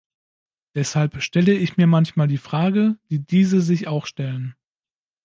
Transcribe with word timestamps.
Deshalb 0.73 1.21
stelle 1.21 1.53
ich 1.53 1.77
mir 1.77 1.85
manchmal 1.85 2.27
die 2.27 2.39
Fragen, 2.39 2.97
die 3.11 3.19
diese 3.23 3.61
sich 3.61 3.87
auch 3.87 4.07
stellen. 4.07 4.55